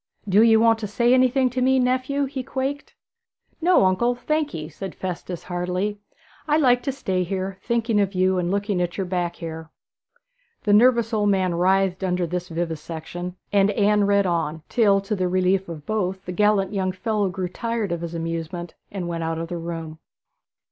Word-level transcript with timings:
'Do 0.27 0.41
ye 0.41 0.57
want 0.57 0.79
to 0.79 0.87
say 0.87 1.13
anything 1.13 1.47
to 1.51 1.61
me, 1.61 1.77
nephew?' 1.77 2.25
he 2.25 2.41
quaked. 2.41 2.95
'No, 3.61 3.85
uncle, 3.85 4.15
thank 4.15 4.51
ye,' 4.51 4.67
said 4.67 4.95
Festus 4.95 5.43
heartily. 5.43 5.99
'I 6.47 6.57
like 6.57 6.81
to 6.81 6.91
stay 6.91 7.21
here, 7.23 7.59
thinking 7.61 8.01
of 8.01 8.15
you 8.15 8.39
and 8.39 8.49
looking 8.49 8.81
at 8.81 8.97
your 8.97 9.05
back 9.05 9.35
hair.' 9.35 9.69
The 10.63 10.73
nervous 10.73 11.13
old 11.13 11.29
man 11.29 11.53
writhed 11.53 12.03
under 12.03 12.25
this 12.25 12.49
vivisection, 12.49 13.35
and 13.53 13.69
Anne 13.69 14.05
read 14.05 14.25
on; 14.25 14.63
till, 14.69 15.01
to 15.01 15.15
the 15.15 15.27
relief 15.27 15.69
of 15.69 15.85
both, 15.85 16.25
the 16.25 16.31
gallant 16.31 16.95
fellow 16.95 17.29
grew 17.29 17.47
tired 17.49 17.91
of 17.91 18.01
his 18.01 18.15
amusement 18.15 18.73
and 18.91 19.07
went 19.07 19.23
out 19.23 19.37
of 19.37 19.49
the 19.49 19.57
room. 19.57 19.99